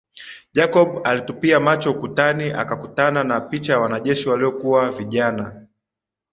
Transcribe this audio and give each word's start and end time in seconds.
Jacob 0.53 1.01
alitupia 1.03 1.59
macho 1.59 1.91
ukutani 1.91 2.51
akakutana 2.51 3.23
na 3.23 3.41
picha 3.41 3.73
ya 3.73 3.79
wanajeshi 3.79 4.29
waliokuwa 4.29 4.91
vijana 4.91 5.67